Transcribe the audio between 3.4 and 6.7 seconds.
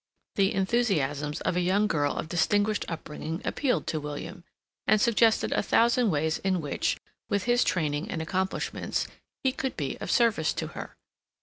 appealed to William, and suggested a thousand ways in